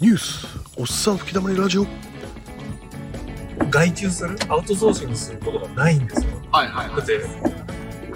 [0.00, 0.46] ニュース
[0.76, 1.86] おっさん吹き溜まりラジオ
[3.70, 6.30] 外注するアウトソーシングすることがないんですよ。
[6.52, 7.20] はいはいだって、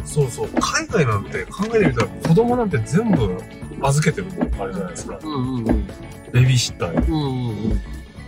[0.05, 3.37] そうそう、海外なんて考えてみたら子供なんて全部
[3.83, 5.19] 預けてるあれじゃないですか。
[5.23, 5.87] うんうんうん。
[6.33, 7.07] ベビーシッターに。
[7.07, 7.81] うんうんうん。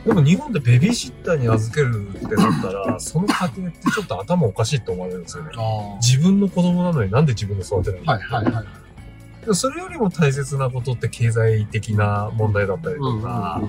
[0.05, 5.51] でも日本でベビーシッターに預けるってなったら、 その家庭ってちょっと頭おかしいって思われるんですよね。
[5.57, 8.13] あ自分の子供なのになんで自分で育てないの？
[8.13, 8.37] あ。
[8.37, 8.65] はいはいはい。
[9.53, 13.61] それよりも大切なことって経済的な問題だったりとか、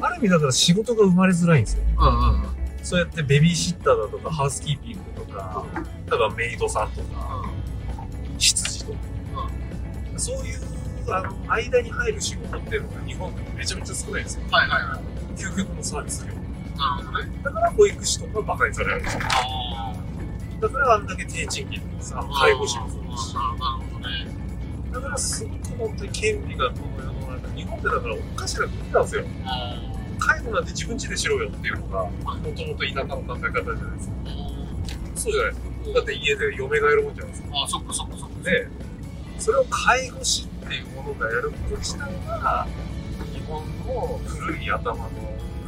[0.00, 1.82] ある意味だから仕事が生まれづらいんですよ。
[1.98, 2.48] うんうんうん。
[2.82, 5.64] そうやってベビーシッターだとか、ハウスキーピングとか、
[6.10, 7.50] 例えばメイドさんとか、
[8.38, 8.98] 羊とか、
[10.16, 10.60] そういう、
[11.10, 14.42] あの、間に入る仕事っていうのが日本でめちゃめちゃ少ないんですよ。
[14.50, 15.38] はいはいはい。
[15.38, 16.32] 究極のサービス業。
[16.32, 17.30] なるほどね。
[17.42, 19.20] だから保育士とか馬鹿にされるんですよ。
[19.24, 19.92] あ
[20.60, 23.34] だからあんだけ低賃金でさ、介護士もそうだし。
[23.34, 23.56] なる
[23.92, 24.37] ほどね。
[25.00, 29.24] だからすごく本当に権利がこの世の中、日本ってだからおかしな国なんですよ。
[30.18, 34.14] 介護なんて自分家でしろよっていうのが、もともと田舎の考え方じゃないですか。
[35.14, 35.68] そうじゃないですか。
[35.94, 37.48] だって家で嫁がやるもんじゃないですか。
[37.52, 38.42] ああ、そっかそっかそっか。
[38.42, 38.68] で、
[39.38, 42.66] それを介護士っていうものがやること自体が、
[43.32, 45.08] 日本の古い頭の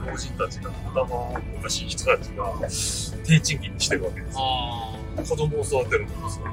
[0.06, 2.53] 老人たちが、頭おかしい人たちが、
[3.25, 4.41] 低賃金にしてるわけですよ。
[4.42, 4.97] あ
[5.28, 6.47] 子供を育てるんですよ。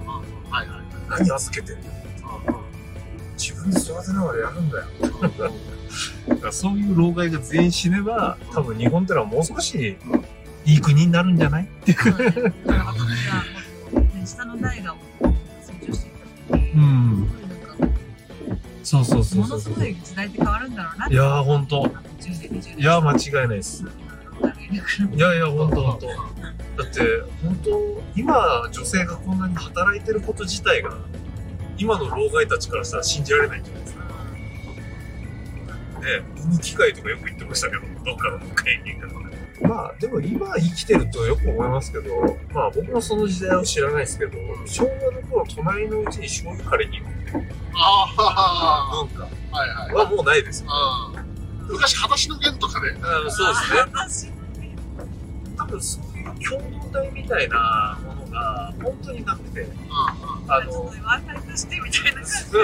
[0.52, 0.56] あ。
[0.56, 0.82] はいはい。
[1.10, 1.84] 何預けてんの？
[3.38, 4.86] 自分で育てながらやるんだよ。
[6.28, 9.98] だからそういう老害が全員死ねば、多分日本ってのはもう少し
[10.66, 11.64] いい国になるんじゃない？
[11.64, 12.14] っていう。
[12.66, 13.16] なるほどね。
[14.26, 15.34] 下の代が成
[15.86, 16.14] 長していっ
[16.50, 17.30] た時に、うん
[18.84, 19.70] そうそうそうものす。
[19.70, 21.14] ごい時代って変わるんだろうなって。
[21.14, 21.92] いやーほんと。
[22.20, 22.80] 10年、20年。
[22.80, 23.84] いやー間違いないです。
[23.84, 26.08] いやいや、ほんとほんと。
[26.08, 27.02] だって、
[27.42, 30.96] 本当今、女性がこんなに働いてること自体が、
[31.78, 34.04] 今の老害たちからしたら信じられないんじゃないですか。
[36.02, 39.08] ね、産む機会とかよく言ってましたけど、どっかの会議が。
[39.60, 49.58] まあ、でも今生きてるとよく思いますけど、まあ僕もその時代を知らないですけど、昭和の頃、隣のうちに醤油借りに行くっていうあ文化あ。
[49.58, 49.94] はいはい。
[49.96, 50.70] はもうないですよ。
[51.12, 51.28] うん
[51.70, 53.80] 昔、裸足の弦とかで、あのそうですね。
[53.94, 54.32] 私
[55.58, 56.26] 多分そういう
[56.62, 58.00] 共同体みたいな
[58.38, 59.68] が本当になくて、
[60.48, 62.60] あの、ちょっと Wi-Fi としてみたいな感じそ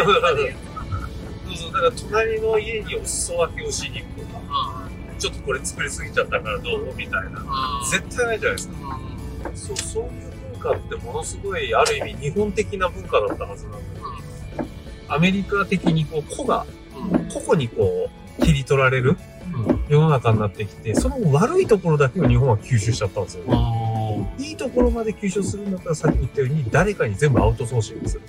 [1.54, 4.88] うそう、だから隣の家にお裾分けをしに行くとか、
[5.20, 7.46] ちょっとこれ作りすぎちゃったからどうみたいな。
[7.92, 9.00] 絶対ないじゃないですか。
[9.56, 10.12] そう、そういう
[10.54, 13.86] 文化ってものすごい、ある意味日本的な文化だったはずなのに、
[15.08, 16.66] アメリカ的にこう、個が、
[17.34, 19.18] 個々にこう、切り取られる
[19.88, 23.83] 世の中になってきて、その悪いところだけを日本は吸収しちゃったんですよね。
[24.40, 28.24] いいところまで吸収するんだったらさっき言ったように誰かに全部アウトソーシングする。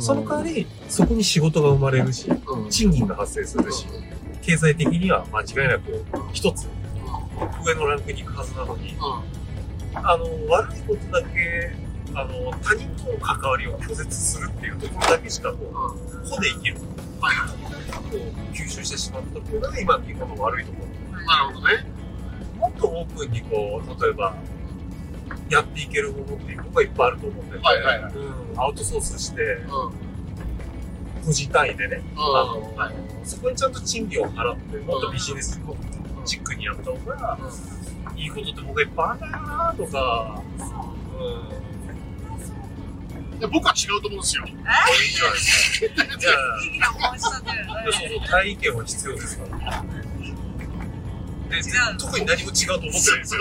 [0.00, 2.30] その代わり、そこに仕事が生まれるし、
[2.68, 3.86] 賃金が発生するし、
[4.42, 6.68] 経済的には間違いなく一つ
[7.64, 8.96] 上のランクに行くはずなのに、
[9.94, 11.72] あの、悪いことだけ、
[12.14, 16.76] あの、他人との関わりを拒絶するっていうところだけしかこう、個で生きる。
[16.76, 20.78] こう吸収してしまったっていうのが今の日本の悪いとこ
[21.12, 21.24] ろ。
[21.24, 21.74] なるほどね。
[22.58, 24.34] もっとオープンにこう、例えば、
[25.50, 28.12] やっていけるものっていうのがいっぱいあると思うんで、はいはいはい。
[28.14, 31.24] うん、アウトソースして、うん。
[31.26, 32.94] 個人単位でね、あの、はい
[33.24, 35.60] そこにちゃんと賃金を払って、もっとビジネス
[36.24, 37.38] チックにやった方が、
[38.16, 40.42] いいことって僕はいっぱいあるんだよなとか、
[43.32, 43.38] うん。
[43.38, 44.44] で僕は違うと思うんですよ。
[44.48, 46.30] いいじゃ
[47.12, 47.42] あ、そうそう、
[48.28, 49.84] 対意見は必要ですから。
[51.98, 53.40] 特に何も違うと思ってないんですよ。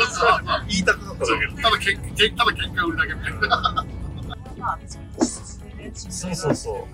[0.67, 1.61] 言いたくなっただけで。
[1.61, 3.85] ただけんけんただ喧嘩売るだけみたいな。
[5.93, 6.87] そうそうそ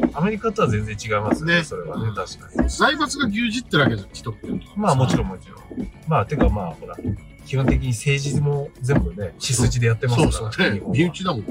[0.00, 0.10] う。
[0.12, 2.68] アメリカとは全然違いますね、ねそれはね、確かに。
[2.68, 4.48] 財閥が牛耳ってるわけじゃん、人って。
[4.76, 5.90] まあもちろんもちろん。
[6.08, 6.96] まあ、てかまあ、ほら、
[7.46, 10.32] 基本的に政治も全部ね、血筋でやってますから。
[10.32, 11.46] そうそう身内だもんね。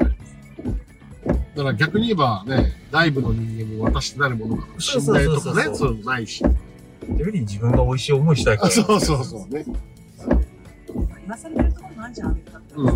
[1.55, 6.43] だから逆に言えばね、内部の人間も渡してなるものが信頼とかね、そうそうそうそうそういうのないし。
[7.18, 8.72] より自分が美味しい思いしたいから。
[8.72, 9.64] そうそうそうね。
[9.66, 9.76] 言
[11.28, 12.73] わされてるところないじゃん、アメリカって。
[12.76, 12.96] うんうん。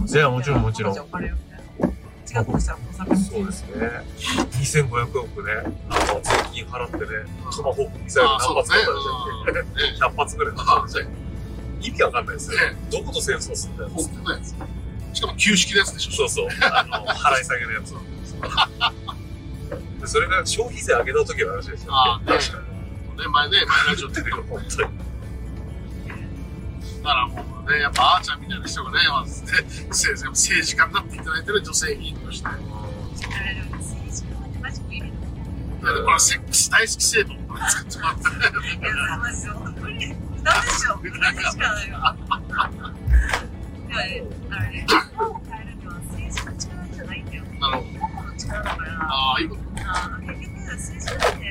[0.00, 0.08] うん。
[0.08, 0.94] いや、もちろんもちろん。
[0.94, 1.02] 違う
[2.46, 3.90] ことしたらお酒うですね。
[4.52, 5.52] 2500億ね、
[5.90, 7.06] あの、税金払ってね、
[7.54, 8.84] トマホークミサイルあ何発かそうね
[9.42, 9.68] 撃たれて、
[10.00, 10.54] 100発ぐらい
[11.82, 12.74] 意味わかんないですよね。
[12.90, 13.90] どこと戦争すんだよ。
[13.90, 14.42] 本当ね。
[15.12, 16.12] しかも旧式のやつでしょ。
[16.12, 16.48] そうそう。
[16.72, 17.92] あの、払い下げのやつ。
[20.00, 21.94] でそれが消費税上げた時の話ですよ。
[21.94, 22.64] ああね確かに。
[23.16, 24.42] ね、前ね、前ラジオ出てる。
[24.48, 24.98] 本当に。
[27.02, 29.50] だからもうね、やっぱあーちゃんみたいな人がね、まずね、
[29.88, 32.48] 政治家になっていただいてる女性議員として。
[35.82, 37.36] いや、セックス大好き制度を
[37.68, 38.88] 作ってもらってね。
[39.08, 39.98] やマジで本当無理
[40.44, 42.16] ダメでしょ無理しかないわ
[43.88, 47.98] いやねあのね日本を変えるには政治の力じゃないんだよなるほど。
[47.98, 49.62] 個々の力だからああ、いいこと。
[49.84, 51.46] あの結局政治なんて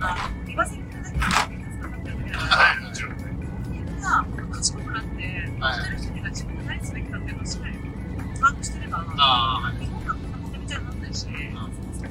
[0.00, 1.24] あの言わせてるだけで
[1.64, 2.80] 結果かかってるだけだからはい。
[2.80, 3.24] もちろんね。
[3.68, 4.24] みんな
[4.56, 7.32] 賢くなって一人一人が自分が何すべきかってい。
[7.32, 7.74] うのをしっかり
[8.40, 10.78] 把握してればあ、日本がこんなことみたい。
[10.78, 11.14] にならない。
[11.14, 12.10] し、そうですね。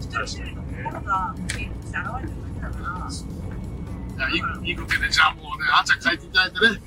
[0.00, 1.72] 一人一人の心が現れてる
[2.60, 3.08] だけだか
[4.18, 4.30] ら、い。
[4.30, 4.32] やい。
[4.64, 4.68] い。
[4.68, 4.72] い。
[4.72, 4.76] い。
[4.76, 5.08] こと言うね。
[5.10, 6.18] じゃあもうね、あんちゃん書い。
[6.18, 6.28] てい。
[6.30, 6.52] ただい。
[6.52, 6.80] てね。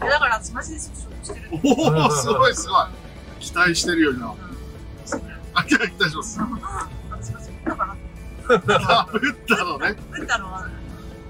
[0.00, 0.04] い。
[0.04, 1.48] やだからマジでそうしてる。
[1.52, 2.54] おお、すごい。
[2.54, 2.86] すごい。
[3.40, 4.30] 期待してるよ、じゃあ。
[4.32, 4.36] うん
[5.54, 6.40] あ、期待します。
[8.54, 9.96] あ、打ったのね。
[10.12, 10.68] 打ったのは、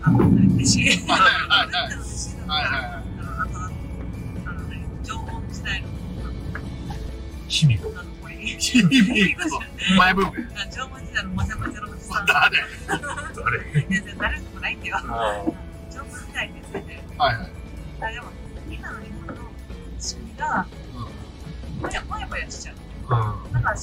[0.02, 0.10] あ。
[0.10, 0.18] の、
[0.56, 1.00] 嬉しい。
[1.00, 2.82] 打っはいはいはいたの嬉しいのが、はいはいはい。
[2.84, 3.02] あ。
[3.22, 3.48] の、あ。
[3.48, 3.58] と、
[4.46, 4.52] あ。
[4.52, 5.88] のね、縄文時代の、
[7.48, 7.92] 卑弥呼。
[7.96, 9.60] あの、これ、君に行くぞ。
[9.98, 10.30] 前文明。
[10.70, 12.26] 縄文時代のもじゃもじゃのおじさん。
[12.26, 12.58] 誰
[12.88, 14.96] 誰全然誰でもないんだよ。
[14.96, 15.00] あ
[15.90, 17.02] 縄文時代について。
[17.18, 17.50] はいはい。
[18.00, 18.10] あ。
[18.10, 18.26] でも
[18.70, 19.42] 今の日本の
[19.98, 20.66] 仕組みが
[21.80, 22.74] もやもやもやしちゃう。
[23.10, 23.36] あ。
[23.52, 23.76] だから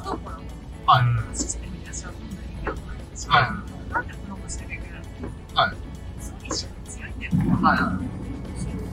[0.00, 0.36] 不登校の
[0.86, 1.02] は
[1.32, 1.36] い。
[1.36, 3.18] システムに私は本当に意味わかんない。
[3.18, 3.42] し、はい。
[3.92, 4.78] なんで不登校しなきゃい。
[4.80, 5.00] けない。
[5.00, 5.76] のはい。
[6.20, 6.48] そうい。
[6.48, 7.10] 意識が強い。
[7.10, 7.32] んだよ。
[7.60, 7.78] はい。
[7.78, 8.00] は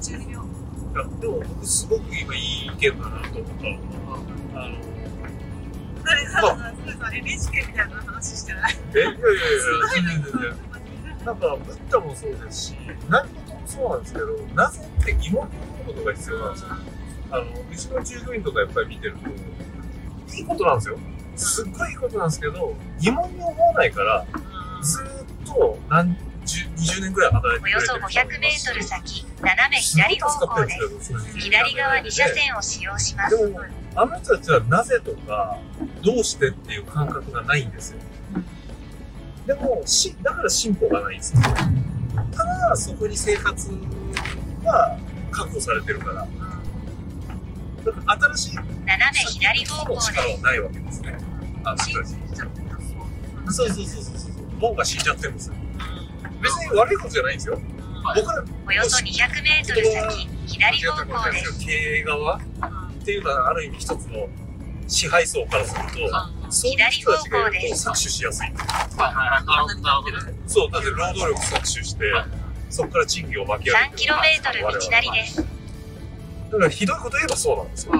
[0.01, 0.45] 中二病。
[0.45, 0.47] い。
[0.95, 2.37] やでも僕すごく今い。
[2.37, 2.67] い。
[2.67, 3.71] 意見だなと思ったの
[4.53, 4.75] が、あの、
[6.03, 7.89] 誰さ、そうそう NHK みたい。
[7.89, 8.75] な話してない。
[8.95, 9.01] え、い。
[9.01, 9.11] やい。
[9.11, 9.13] やい。
[9.13, 9.23] や、
[9.93, 10.41] 全然全然。
[10.41, 11.25] 然。
[11.25, 12.75] なんか、ブッダもそうですし、
[13.09, 14.25] 何事もそうなんですけど、
[14.55, 16.69] なぜって疑問に思うことが必要なんですよ。
[17.31, 19.29] あの、うちの従業員とかやっぱり見てると、
[20.33, 20.97] いいことなんですよ。
[21.35, 24.25] すっごいいいことなんですけど、疑問に思わないから、
[24.81, 30.71] ずーっと何十、20年くらい働いてくれてるおよそ500メートル先、斜め左方向で
[31.01, 31.13] す。
[31.37, 33.37] 左側2車線を使用します。
[33.37, 33.61] でも、
[33.95, 35.57] あの人たちはなぜとか、
[36.03, 37.99] どうしてっていう感覚がないんですよ。
[39.45, 41.41] でも、し、だから進歩がないんですよ。
[42.31, 43.69] ただ、そこに生活
[44.63, 44.97] は
[45.31, 46.27] 確保されてるから。
[48.05, 50.07] 新しい斜め左方向です。
[50.07, 51.17] 力はないわけですね。
[51.63, 52.17] あの人たちに。
[53.49, 54.31] そうそうそうそうそう。
[54.59, 55.55] 門が死んじゃってるんですよ。
[56.41, 57.59] 別に悪いことじゃないんですよ。
[58.15, 61.65] 僕らおよそ200メートル先、左方向です。
[61.65, 62.41] 経営側っ
[63.03, 64.29] ていうのはある意味一つの
[64.87, 65.87] 支配層からすると、
[66.49, 68.47] そういう人たちがいると搾取しやすい。
[70.47, 72.13] そう、だって労働力搾取して、
[72.69, 73.97] そこから賃金を巻き上げ3て。
[73.97, 75.43] キロメートル道なりです。
[76.51, 77.93] だからひどいこと言えばそうなんですよ。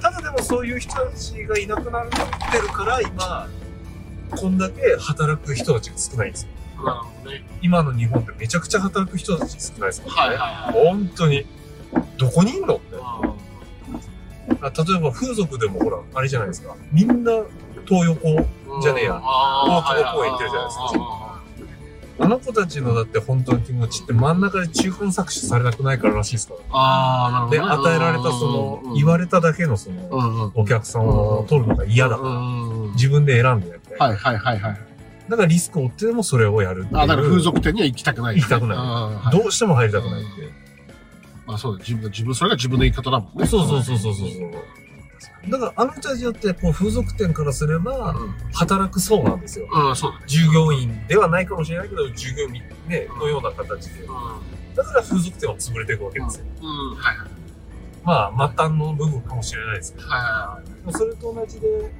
[0.00, 3.48] ただでもそういう人たちがいなくなってるから今、
[4.30, 6.48] こんだけ働く人たちが少ないんですよ。
[7.30, 7.44] ね。
[7.62, 10.36] 今の日本ってめちゃくちゃ働く人たち少ないですからね。
[10.36, 11.46] はいは本当に。
[12.18, 12.96] どこにいんのって。
[14.60, 16.74] あ例えば風俗でもほら、あれじゃないですか。
[16.92, 17.32] みんな
[17.86, 18.28] 東横。
[18.28, 18.46] い。
[18.82, 21.25] じゃねえや大大久保公園行ってるじゃないですか
[22.18, 26.60] あの子たちのだって本当の気持ちって真ん中で中間搾取されたくないかららしいですから。
[26.70, 27.66] ああ、なるほどで、ね。
[27.66, 30.52] 与えられたその、言われただけのその。
[30.54, 32.28] お客さんを取るのが嫌だから。
[32.30, 32.92] うん。
[32.92, 33.96] 自分で選んでやって。
[33.96, 34.80] はいはいはいはい。
[35.28, 36.98] だからリスクを負ってでもそれをやるっていう。
[36.98, 38.36] あ、だから風俗店には行きたくない。
[38.36, 40.30] 行きたくないないどうしても入りたくないって。
[41.46, 43.46] まあそうだ、自分、自分、それが自分の言い方だもんね。
[43.46, 44.28] そうそうそうそうそう。
[45.48, 48.34] だからあの人たちだってこう風俗店からすればうん。
[48.52, 49.68] 働く層なんですよ。
[49.70, 50.24] うん、そうだね。
[50.26, 54.04] 従業員ではないかもしれないけど、従業員ね、のような形で。
[54.04, 54.08] う
[54.76, 56.44] だから風俗店は潰れていくわけですよ。
[56.44, 56.48] ん。
[56.66, 57.28] うん、はいはい。
[58.04, 60.06] まあ、末端の部分かもしれないですけど。
[60.06, 61.90] はいそれと同じで、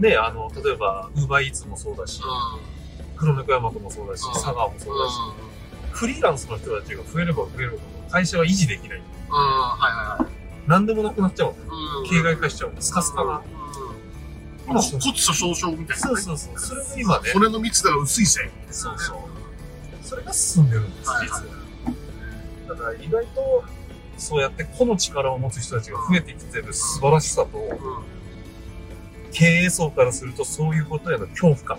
[0.00, 3.04] ね、あの、例えば、ウーバーイーツもそうだしい、はい。
[3.16, 5.14] 黒猫山君もそうだしうん、佐川もそうだし、
[5.92, 8.98] うフリーランスの人たちが増えれば増えるほど、会社は維持できない。
[8.98, 9.02] ん。
[9.02, 10.32] うん、はいはい。
[10.66, 11.54] 何でもなくなっちゃうの。
[11.54, 11.81] うん。
[12.04, 12.72] 形骸化しちゃう。
[12.78, 13.42] スカスカな。
[14.66, 14.74] うん。
[14.74, 15.96] まあ、骨粗鬆症みたいなね。
[15.96, 16.58] そうそうそう。
[16.58, 18.48] それが今ね、骨の密度が薄いせい。
[18.70, 19.18] そうそう。
[20.02, 22.76] それが進んでるんです、はい実は。
[22.76, 23.64] だから意外と、
[24.18, 28.02] そうやって個の力を持つ人たちが増えてきてる素晴らしさと、
[29.32, 31.78] 経営層からするとそういうことへの恐怖感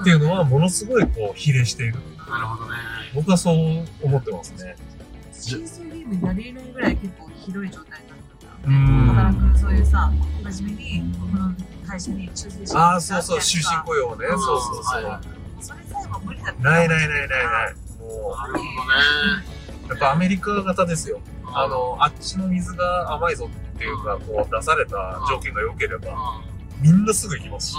[0.00, 1.94] っていうのはものすごいこう比例している。
[2.28, 2.78] なるほどね。
[3.14, 4.76] 僕はそう思ってますね。
[5.32, 8.14] シーズンゲームになり得ないぐらい結構ひどい状態にな。
[8.64, 10.12] 働く、そういうさ、
[10.50, 11.54] 真面目に、この
[11.86, 14.26] 会社に忠誠心ああ、そうそう、終身雇用ね。
[14.26, 14.94] うんそうそうそう。
[14.94, 15.20] はいは
[15.60, 16.62] それさえも無理だった。
[16.62, 17.34] ないないないないな
[17.70, 17.74] い。
[17.98, 18.64] もなるほどね。
[19.86, 21.20] う、やっぱアメリカ型ですよ。
[21.52, 26.42] あ、の、あっちの水が甘いぞっていうか、こう出された条件が良ければ、
[26.80, 27.76] みんなすぐ行きますし、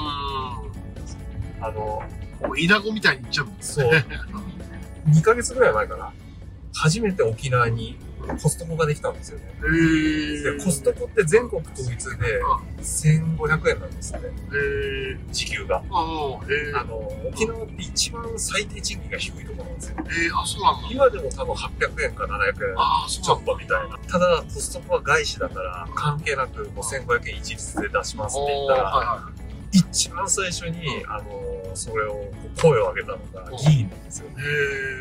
[1.62, 2.04] あの、
[2.42, 2.48] うん。
[2.48, 3.92] もう、イナゴみたいにいっちゃうんですそう、
[5.08, 6.12] 2ヶ月ぐらい前かな。
[6.74, 7.98] 初めて沖縄に
[8.38, 9.46] コストコができたんですよね。
[9.58, 10.58] えー。
[10.58, 12.42] で、コストコって全国統一で
[12.82, 15.20] 1500円なんですって、えー。
[15.32, 15.84] 時給が。
[15.90, 19.96] あの、沖縄って一番最低賃金が低いところなんですよ。
[20.00, 20.88] えー、あ、そうなんだ。
[20.92, 22.76] 今でも多分800円か700円
[23.08, 23.44] ちょっ。
[23.44, 23.98] とみたいな。
[24.08, 29.29] ただ、コストコは外資だから、関係なくもう1500円一律で出しますって言ったら、
[29.72, 32.26] 一番最初に、あの、それを
[32.60, 34.28] 声を上げたのが議員なんですよ。
[34.30, 34.32] い。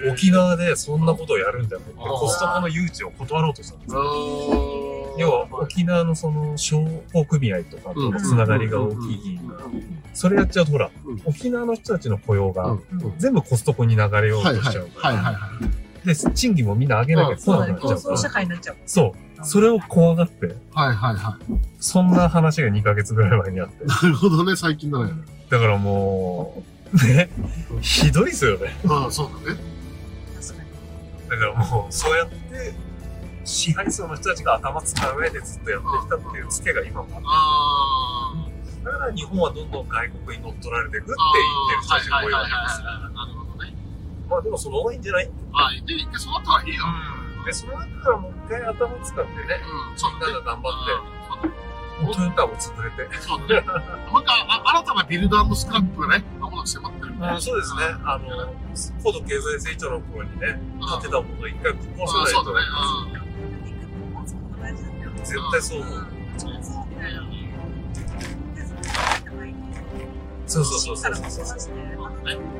[0.06, 0.12] えー。
[0.12, 4.04] 沖縄でそんなことをやるんじゃなくて、コストコの誘致を断ろうとしたんですあよ。
[4.04, 9.56] ー要は、沖縄のその商工組合とかとのつながりが大きい議員が、
[10.14, 12.78] それやっちゃうとほらうん、沖縄の人たちの雇用が
[13.18, 15.50] 全部コストコに流れようとしちゃうから、はいはいは
[16.04, 16.06] い。
[16.06, 17.72] で、賃金もみんな上げなきゃ来そうだね。
[17.72, 18.76] なくなっちゃうから競争社、会になっちゃう。
[18.87, 19.12] そう。
[19.42, 21.38] それを怖がって、はいはいは
[21.80, 23.85] そんな話が2ヶ月ぐらい前にあって。
[23.85, 23.87] い。
[23.88, 25.12] なるほどね、最近だね。
[25.50, 27.30] だからもう、ね、
[27.80, 28.76] ひどいですよね。
[28.88, 29.61] ああ、そうだね。
[31.28, 32.75] だからもう、そうやって、
[33.45, 37.25] 支配層の人たちが頭使う上でずっとやってきたっていうツケが今もある。
[37.26, 38.90] ああ。
[38.92, 42.80] だから日本はどんどん外国に乗っ取られていくって言ってる人たちがはいはい多いわけです。
[42.83, 43.14] はいはい。
[43.14, 43.75] なるほどね。
[44.30, 45.30] まあでもその方がいいんじゃない？
[45.52, 46.85] ああ、で、一回そうなったらいいよ。
[46.85, 47.17] うん。
[47.49, 49.38] で、その中からもう一回頭使ってね、
[49.90, 50.12] うん、そう。
[50.12, 53.09] みんなが頑張って、うんもうトヨタも潰れて。
[53.19, 53.67] そうだね。
[54.12, 57.26] また、あ新たなビルドスクラップがね、まもなく迫ってるんで。
[57.26, 57.81] うん、そうですね。
[58.05, 58.55] あの、
[59.02, 60.61] 高度経済成長の頃にね、
[61.00, 62.67] 建てたものを一回壊さないとそうそうだね。
[65.25, 66.07] 絶対そう思う。
[70.47, 71.14] そうそうそうそう。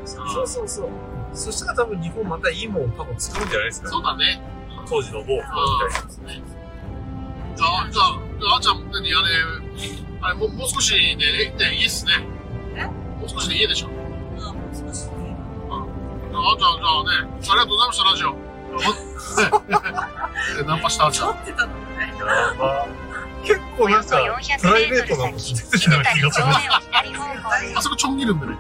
[0.05, 0.89] そうそうそう。
[1.33, 4.41] そしたら多分日本またいいもん多分作るんじゃないですか、そうだね。
[4.89, 5.53] 当時の某みたいな。
[7.57, 9.29] じゃあ、じゃあ、じゃあ、あーちゃん、何あれ、
[10.23, 12.13] あれ、もうもう少しで、ね、ね家っすね。
[12.77, 12.85] え？
[12.87, 13.89] もう少しで家でしょ。
[13.89, 13.95] うん、
[14.75, 15.13] 少しね。
[16.31, 18.33] じゃあ、あーちゃん、じゃあね、ありがとうございました、ラジオ。
[19.39, 21.29] ねナンパしたあーちゃん。
[21.29, 22.15] 撮ってたのね。
[22.19, 22.87] まあ、
[23.45, 26.47] 結構なんか、400プライベメートなこと先、出てきた気がする。
[27.77, 27.83] あ。
[27.83, 28.53] そこちょん切るんでね。
[28.53, 28.57] い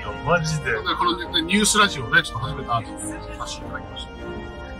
[0.00, 0.72] やマジで。
[0.72, 3.06] でこの、ね、ニュースラジオね、ちょっと始めたあーちゃんにさ
[3.46, 4.10] せていただきました。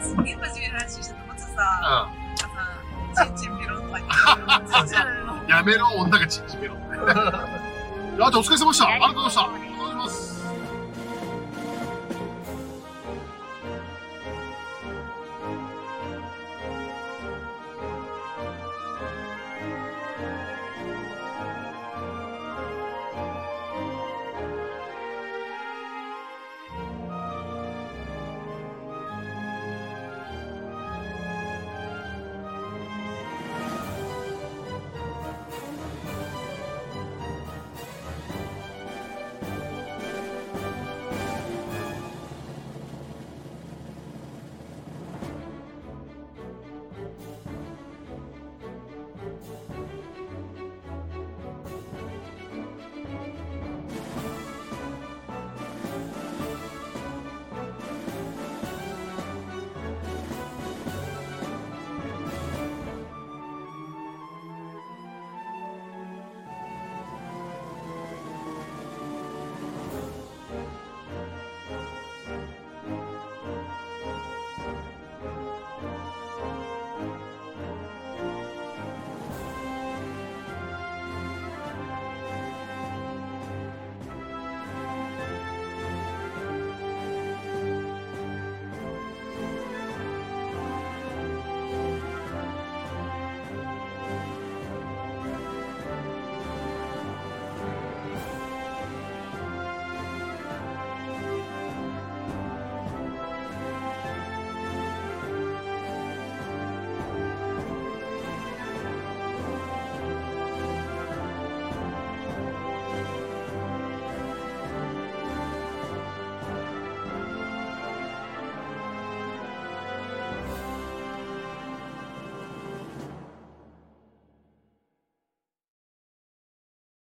[0.04, 2.10] すげえ真面目な話してたまたさ、あ
[3.14, 4.06] 朝、チンチンビロンとか言
[4.84, 4.94] って
[5.52, 6.84] やめろ、女がちんちめろって。
[6.96, 8.88] あーちゃん、お疲れ様でした。
[8.88, 9.73] ありがとうございました。